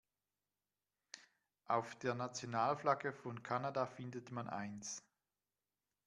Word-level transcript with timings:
Auf 1.67 1.93
der 1.99 2.15
Nationalflagge 2.15 3.13
von 3.13 3.43
Kanada 3.43 3.85
findet 3.85 4.31
man 4.31 4.49
eins. 4.49 5.03